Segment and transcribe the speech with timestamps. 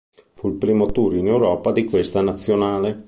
[0.33, 2.99] Fu il primo tour in Europa di questa nazionale.